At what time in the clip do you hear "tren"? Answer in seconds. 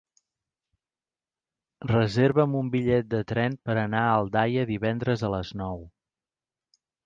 3.35-3.59